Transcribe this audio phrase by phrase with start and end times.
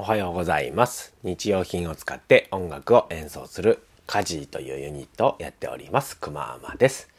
[0.00, 1.12] おはようございます。
[1.24, 6.16] 日用品を使って音楽を演奏するカジーというユニットをやっております。
[6.16, 7.10] くまーまです。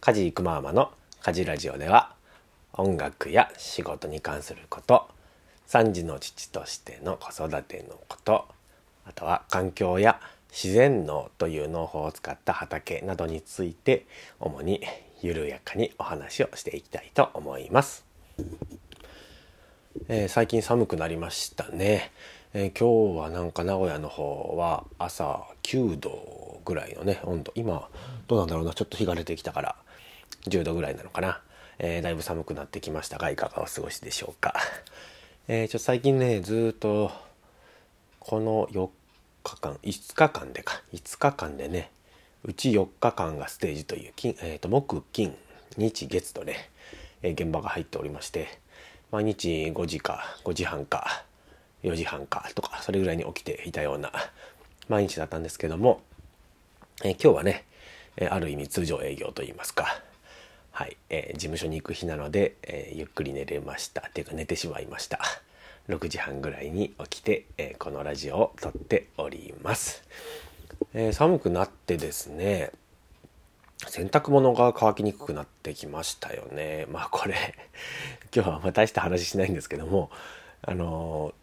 [0.00, 2.14] カジーくまーまのカジラジオでは
[2.72, 5.10] 音楽や仕事に関すること、
[5.68, 8.46] 3児の父としての子育てのこと、
[9.04, 10.18] あとは環境や
[10.50, 14.06] 自然農という農法を使った畑などについて
[14.40, 14.80] 主に
[15.20, 18.10] 緩やかにお話をしていきたいと思います。
[20.08, 22.10] えー最近寒くなりましたね、
[22.54, 27.52] えー今日はなんか名古屋の方は朝9度ぐらいのね温度。
[27.54, 27.88] 今
[28.26, 28.74] どうなんだろうな。
[28.74, 29.76] ちょっと日が出てきたから
[30.48, 31.40] 10度ぐらいなのかな、
[31.78, 33.18] えーだいぶ寒くなってきました。
[33.18, 34.54] がいかがお過ごしでしょうか、
[35.46, 37.12] えちょっと最近ねずっと
[38.18, 38.88] この4
[39.44, 40.82] 日間5日間でか。
[40.92, 41.90] 5日間でね
[42.44, 45.36] うち4日間がステージという金、えー、と木金
[45.78, 46.70] 日月とね、
[47.22, 48.60] え現場が入っておりまして
[49.12, 51.22] 毎日5時か5時半か
[51.82, 54.10] 4時半かとかそれぐらいに起きていたような
[54.88, 56.00] 毎日だったんですけども、
[57.04, 57.66] えー今日はね、
[58.16, 60.00] えーある意味通常営業といいますか
[60.70, 64.00] はい、えー事務所に行く日なので、えゆっくり寝れました。
[64.08, 65.20] っていうか寝てしまいました。
[65.90, 70.02] 6時半ぐらいに起きて、えこのラジオを撮っております、
[70.94, 72.72] え寒くなってですね
[73.88, 77.34] 洗濯物が乾きにくくなってきましたよね まあこれ
[78.34, 80.10] 今日はあんま大した話しないんですけども
[80.62, 81.42] あのー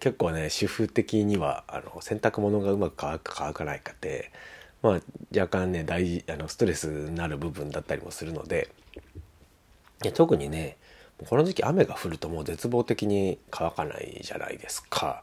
[0.00, 4.32] 結構ね主婦的にはあの洗濯物がうまく乾くか乾かないかって
[4.82, 5.00] まあ
[5.34, 8.68] 若干ね大事あのストレスになる部分だったりもするので
[10.04, 10.76] い特にね
[11.26, 15.22] この時期雨が降るともう絶望的に乾かないじゃないですか。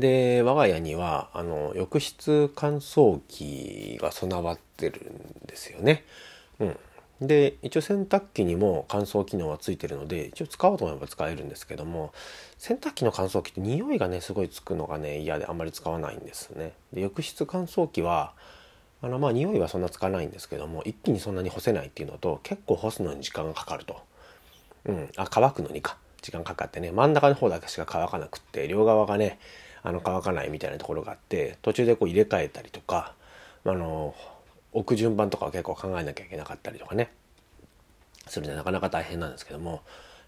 [0.00, 5.12] で我が家にはあの浴室乾燥機が備わってる
[5.44, 6.04] んですよね。
[6.58, 6.76] うん、
[7.20, 12.12] で一応洗濯機にも乾燥機能はついてるので一応使おうと思えば使えるんですけども
[12.58, 16.72] 洗濯機の乾燥機って匂いがねすごいつくのがね嫌であんまり使わないんですね。
[16.92, 18.32] で浴室乾燥機は
[19.02, 24.00] あのまあ匂いはそんなつかないんですけども一気にそんなに干せないっていうのと結構干すのに時間がかかると。
[24.86, 29.38] うん、あ乾くのにか時間かかってね真ん中の方だけしか乾かなくって両側がね
[29.82, 33.14] あの乾かないみたいなところがあって途中でこう入れ替えたりとか
[33.64, 34.14] あの
[34.72, 37.12] 置く順番とかは結構考えなきゃいけなかったりとかね。
[38.28, 39.82] それでなかなか大変なんですけども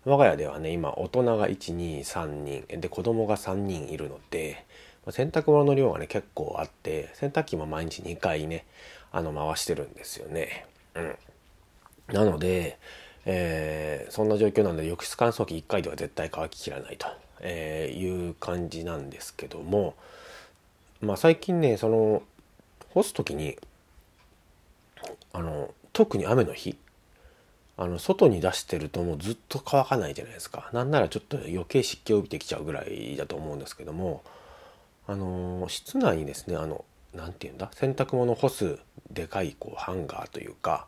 [0.04, 4.64] 我が家ではね今大人が123人で子供が3人いるので
[5.10, 8.66] 洗濯物の量がね結構あって洗濯機も毎日2回ね
[9.12, 10.66] あの回してるんですよね。
[10.94, 11.16] うん、
[12.12, 12.78] なので、
[13.24, 17.06] えーそんな状況なんで浴室乾燥機1回では絶対乾ききらないと、
[17.42, 19.94] えーいう感じなんですけども
[21.00, 22.22] まあ最近ねその
[22.94, 23.58] 干す時に
[25.32, 26.76] あの特に雨の日
[27.76, 30.70] あの外に出してるともうずっと乾かないじゃないですか。
[30.72, 34.22] なんならちょっと余計湿気を帯びてきちゃうぐらいだと思うんですけども
[35.08, 37.70] あの室内にですねあのなんて言うんだ？
[37.72, 38.78] 洗濯物干す
[39.10, 40.86] でかいこうハンガーというか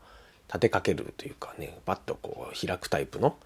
[0.49, 3.37] 立てかけるというかねバッとこう開くタイプの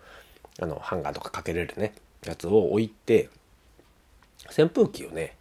[0.61, 3.29] あのハンガーとかかけれるねやつを置いて
[4.57, 5.37] 扇風機をね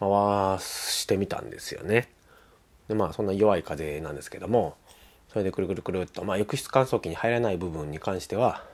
[0.00, 2.08] 回してみたんですよね。
[2.88, 4.76] でまあそんな弱い風なんですけども
[5.30, 8.64] それでくるくるくるっと、まあ、浴室乾燥機に入らない部分に関しては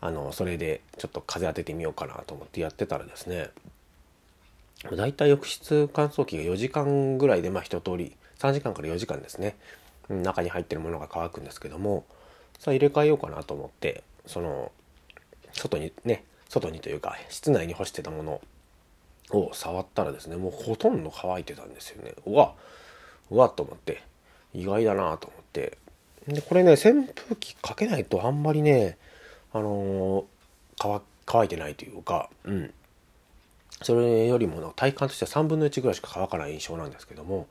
[0.00, 3.50] あのそれでちょっと風当ててみようかなと思ってやってたらですね
[4.92, 9.56] だいたい浴室乾燥機が4時間ぐらいでまあ一通り3時間から4時間ですね
[10.08, 12.04] 中に入ってるものが乾くんですけども
[12.58, 14.70] さあ入れ替えようかなと思ってその
[15.52, 16.24] 外にね
[16.54, 18.40] 外にというか室内に干してたもの
[19.30, 22.14] を触ったらですねもうほとんど乾いてたんですよね。
[22.26, 22.54] うわ
[23.30, 24.02] うわっと思って
[24.52, 25.78] 意外だなと思って。
[26.28, 28.96] でこれね扇風機かけないとあんまりね
[29.52, 32.72] あのー乾いてないというかうん。
[33.82, 37.48] それよりも体感としては3分の1ぐらいしか乾かない印象なんですけども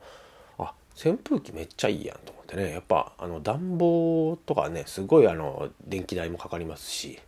[0.58, 2.70] あ扇風機めっちゃいいやんと思ってね。
[2.70, 7.18] やっぱあの暖房とかねすごいあの電気代もかかりますし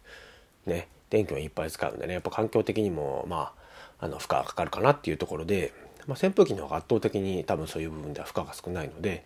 [0.66, 0.88] ね。
[1.10, 3.52] 電気もいっぱい使うんでねやっぱ環境的にもま
[3.98, 5.72] ああの負荷がかかるかなっていうところで、
[6.06, 9.24] まあ、扇風機の方が圧倒的に多分そういう部分では負荷が少ないので、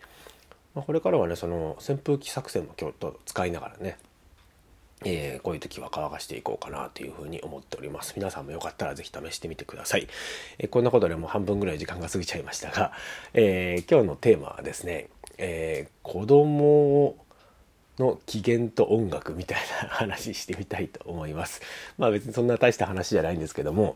[0.75, 3.97] まあ、これからはねその扇風機作戦も今日と使いながらね
[5.03, 8.13] えーこういう時は乾かしていこうかなというふうに思っております。
[8.15, 10.07] 皆さんもよかったらぜひ試してみてください。
[10.59, 12.91] えーこんなことでもう半分ぐらい時間が過ぎちゃいましたが、
[13.33, 16.65] えー今日のテーマはですね、えー子供
[17.05, 17.20] を
[17.99, 21.61] の機嫌と音楽みたいな話してみたいと思います。
[21.97, 23.95] まあ別にそんな大した話じゃないんですけども、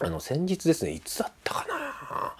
[0.00, 2.36] あの先日ですね、いつだったかな？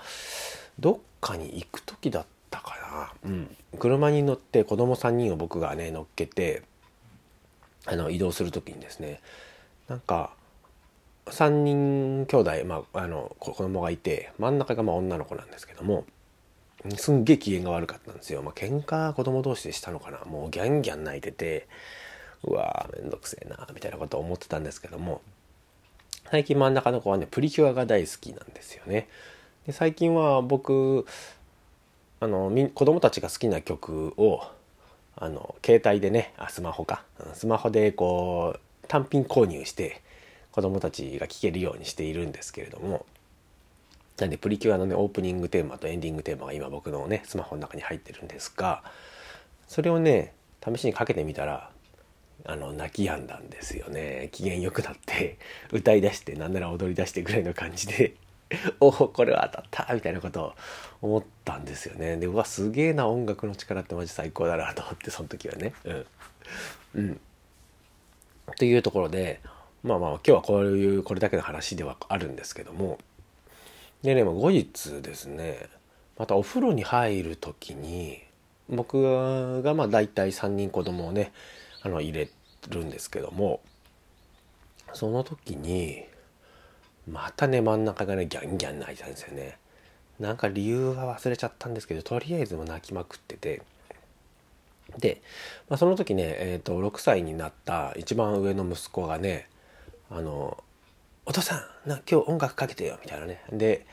[0.78, 2.76] どっかに行く時だったか
[3.24, 3.30] な？
[3.30, 3.56] うん。
[3.78, 6.62] 車に乗って子供3人を僕がね、乗っけて、
[7.86, 9.20] あの移動する時にですね
[9.88, 10.32] なんか
[11.26, 16.04] 3人兄弟、まあ、あの子供がいて真ん中がまあ女の子なんですけども
[16.96, 18.42] すんげえ機嫌が悪かったんですよ。
[18.42, 21.66] まあ、喧嘩子供同士でしたのかなもうギャンギャン泣いてて
[22.44, 25.20] うわーめんどくせえなみたいなことを思ってたんですけども
[26.30, 29.08] 最近真ん中の子はねプリキュアが大好きなんですよね。
[29.66, 31.06] で最近は僕
[32.20, 34.42] あの子供たちが好きな曲を
[35.16, 37.02] あの携帯でねあスマホか
[37.34, 40.02] スマホでこう単品購入して
[40.52, 43.04] 子供たちが聴けるようにしているんですけれども
[44.18, 48.82] なんでプリキュアのねオープニングテーマとエンディングテーマが今僕のねスマホの中に入ってるんですが
[49.68, 50.32] それをね
[50.64, 51.70] 試しにかけてみたら
[52.44, 54.28] あの泣き止んだんですよね。
[54.32, 55.38] 機嫌良くなって
[55.72, 58.14] 歌い出してなんなら踊り出してぐらいの感じで
[58.80, 60.54] おおこれは当たったみたいなことを
[61.02, 62.16] 思ったんですよね。
[62.16, 65.72] でうわすげえな音楽の力ってマジ最高だなと思ってその時はね。
[65.84, 66.06] うん。
[66.94, 67.20] うん。
[68.56, 69.40] というところで
[69.82, 72.98] まあまあ今日はこういうこれだけの話ではあるんですけども
[74.02, 75.68] でね後日ですね
[76.18, 78.22] またお風呂に入る時に
[78.68, 81.32] 僕がまあ大体3人子供をね
[81.82, 82.28] あの入れ
[82.68, 83.60] るんですけども
[84.92, 86.04] その時に
[87.08, 89.58] またね真ん中がねギャンギャン泣いたんですよね。
[90.18, 93.62] なんか理由は忘れちゃったんですけどとりあえずも泣きまくってて。
[94.98, 95.20] で、
[95.68, 99.48] まあ、その時ね、えーと、6歳になった一番上の息子がね
[100.10, 100.62] 「あの
[101.26, 103.42] お父さんな今日音楽かけてよ」みたいなね。
[103.52, 103.84] で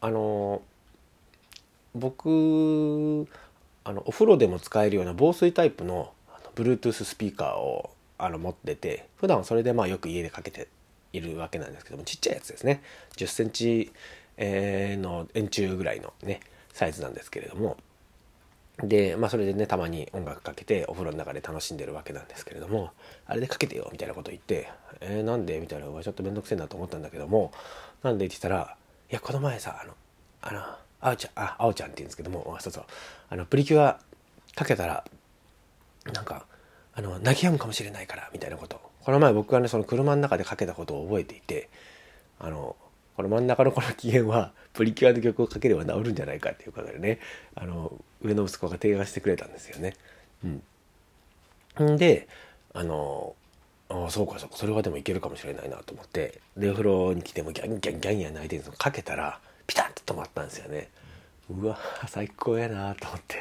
[0.00, 0.62] あの
[1.94, 3.26] 僕
[3.84, 6.12] あのお風呂でも使えるような防水タイプの
[6.54, 10.68] Bluetooth スピーカーをあの持ってて普段それでまあよく家でかけて
[11.12, 12.82] いるわけなんですけどもちっちゃいやつですね。
[13.16, 13.92] 1 0センチ、
[14.36, 16.40] の円柱ぐらいのね
[16.72, 17.76] サイズなんですけれども。
[18.82, 22.90] でまあそれでねたまに音楽かけてお風呂の中で楽しんでるわけなんですけれども
[23.26, 24.68] あれでかけてよみたいなこと言って
[25.00, 27.52] 「えー、なんで?」みたいなのがちょっと面倒くせえなと思ったんだけども
[28.02, 28.76] なんでって言ったら
[29.10, 29.94] 「いやこの前さあの
[30.42, 30.60] あの
[31.00, 32.84] あおちゃんああおちゃんって言うんですけどもそうそう
[33.28, 34.00] あのプリキュア
[34.54, 35.04] かけたら
[36.12, 36.46] なんか
[36.94, 41.68] あの泣き止むかもしれないからみたいなことこの前僕がねその車の中でかけたことを覚えていて
[42.40, 42.76] あの
[43.16, 47.20] この真ん中のこの機嫌はプリキュアの曲をかければ治るんじゃないかっていうことでね。
[47.54, 49.94] あの上の息子が提案してくれたんですよね。
[51.78, 52.28] うん、で
[52.72, 53.34] あの
[53.88, 54.56] ああそうかそうか。
[54.56, 56.40] それはでもいけるかもしれないなと思って。
[56.56, 60.88] でお風呂に来てもギャンギャンギャンギャン泣いてるのかけたらピタッと止まったんですよね。
[61.50, 61.78] うわ
[62.08, 63.36] 最高やなと思って。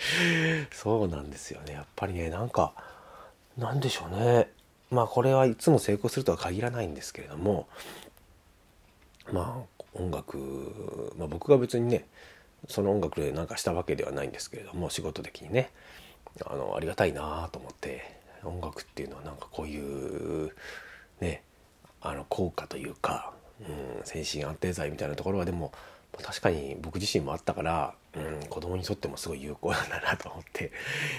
[0.72, 1.72] そうなんですよね。
[1.74, 2.74] やっぱりねなんか
[3.56, 4.50] なんでしょうね。
[4.90, 7.68] まあこれはいつも成功するとは限らないんですけれども
[9.32, 12.06] まあ音楽、まあ、僕が別にね
[12.68, 15.70] その音楽で何かしたわけではないんですけれども仕事的にね
[16.44, 20.50] あのありがたいなと思って音楽っていうのはなんかこういう
[21.20, 21.42] ね
[22.00, 25.72] あの効果というか、うん、精神安定剤みたいなところはでも
[26.22, 30.72] 確かに僕自身もあったから、うん、子供にとってもすごい有効なんだなと思って、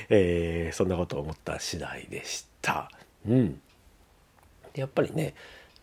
[0.10, 2.92] えー、そんなことを思った次第でした。
[3.28, 3.62] うん、
[4.74, 5.34] でやっぱりね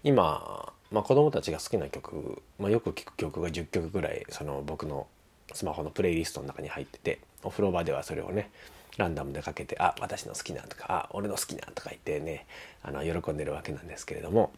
[0.04, 5.06] 今、まあ、子供たちが好きな曲、まあ、よく聴く曲が10曲ぐらいその僕の
[5.52, 8.50] スマホのプレイリストの中に入っててお風呂場ではそれをね
[8.96, 12.46] ランダムでかけて「あ私の好きな」とか「あ俺の好きな」とか言ってね
[12.82, 14.52] あの喜んでるわけなんですけれども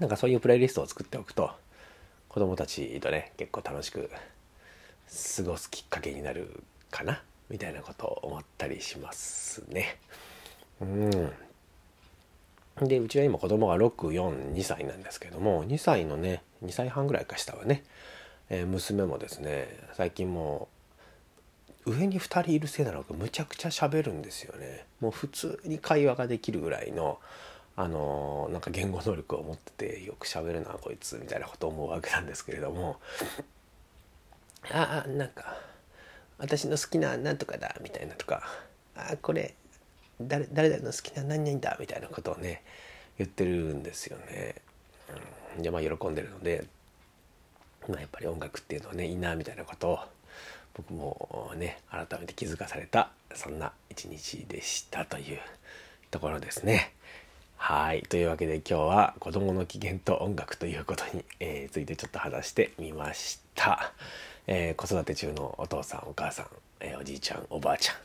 [0.00, 1.50] なんかそういうプレイリストを作っておくと
[2.28, 4.10] 子供たちとね結構楽しく
[5.36, 9.98] 過ごすきっかけになるかなみたいなことを思ったりしますね。
[10.80, 11.32] うん
[12.80, 17.84] でうちは今子供が642歳なんですけども2歳のね2歳半ぐらいか下はね、
[18.50, 20.68] えー、娘もですね最近も
[21.86, 24.86] う上に2人いるせいなのかむちゃくちゃ喋るんですよね。
[25.00, 27.18] もう普通に会話ができるぐらいの
[27.76, 32.98] あのなんか言語能力を持っててよく喋るなこいつみたいなことを思うわけなんですけれども。
[34.72, 35.58] ああなんか
[36.38, 38.42] 私の好きななんとかだみたいなとか。
[38.96, 39.54] あこれ
[40.20, 42.62] 誰誰々の好きな何々だみたいなことをね
[43.18, 44.56] 言ってるんですよね。
[45.56, 46.64] うん、でまあ喜んでるので、
[47.88, 49.98] まあ、やっぱり音楽っていうのはねいいなみたいなことを
[50.74, 55.38] 僕もね改めて気づかされたそんな一日でしたという
[56.10, 56.92] ところですね。
[57.56, 58.02] はい。
[58.02, 63.92] というわけで今日は子供の機嫌と音楽ということに、えー、ついてちょっと話してみました。
[64.46, 66.46] えー、子育て中のお父さん、お母さん、
[66.80, 67.96] えー、おじいちゃん、おばあちゃん。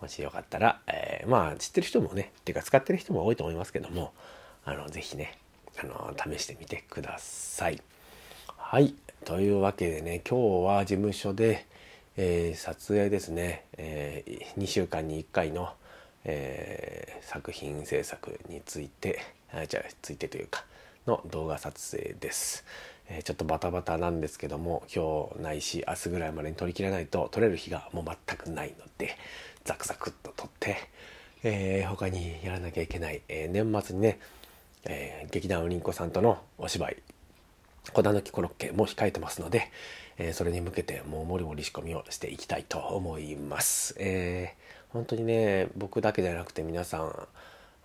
[0.00, 4.12] もしよかったら、えまあ知ってる人もね、っていうか使ってる人も多いと思いますけども、
[4.64, 5.38] あの、ぜひね、
[5.82, 7.80] あの、試してみてください。
[8.46, 8.94] はい。
[9.24, 11.66] というわけでね、今日は事務所で、
[12.16, 14.24] え撮影ですね、え
[14.56, 15.72] 2週間に1回の、
[16.24, 19.20] えー、作品制作について、
[19.68, 20.64] じゃあついてというか
[21.06, 22.64] の動画撮影です、
[23.08, 29.16] え、ちょっとバタバタなんですけども今日ないし明日ぐらいまでに撮りきれないと撮れる日がもう全くないので
[29.64, 30.76] ザクザクっと撮って、
[31.42, 34.18] えー、他にやらなきゃいけない、えー、年末にね、
[34.84, 36.96] えー、劇団ウリンコさんとのお芝居
[37.92, 39.70] 「小田抜きコロッケ」も控えてますので、
[40.16, 43.94] えー、それに向けてもうもりもり仕込みをしていきたいと思います。
[43.98, 47.28] えー、本当にね僕だけじゃなくて皆さん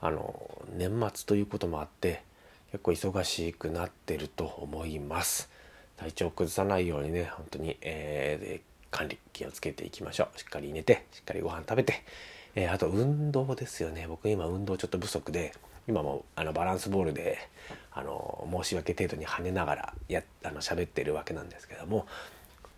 [0.01, 2.23] あの年末ということもあって
[2.71, 5.49] 結構忙しくなってると思います
[5.95, 10.39] 体調を崩さないようにね本当に、えー、管理気をつけていきましょう。
[10.39, 12.03] しっかり寝てしっかりご飯食べて、
[12.55, 14.05] えー、あと運動ですよね。
[14.07, 15.53] 僕今運動ちょっと不足で
[15.87, 17.49] 今もあのバランスボールで
[17.91, 22.07] あの申し訳程度に跳ねながらやあの喋ってるわけなんですけども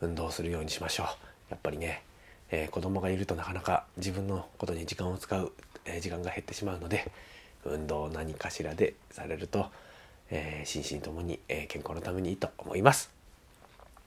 [0.02, 1.08] 運動するようにしましょう。
[1.50, 2.02] やっぱりね、
[2.50, 5.52] えー、子供がいるとなかなか自分のことに時間を使う、
[5.86, 7.12] えー、時間が減ってしまうので
[7.66, 9.68] 運動を何かしらでされると
[10.32, 13.12] えー、心身ともに、えー、健康のためにいいと思います。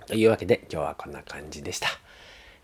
[0.09, 1.89] というわけで今日はこんな感じでした。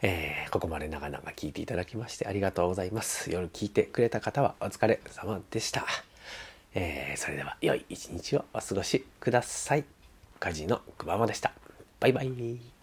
[0.01, 3.31] えー、ここまで長々聞いていただきましてありがとうございます。
[3.31, 5.85] 夜聞いてくれた方はお疲れ様でした。
[6.75, 9.85] えー、それでは良い一日をお過ごしください。
[10.41, 11.53] 家事のくばまでした。
[12.01, 12.74] バイバイ。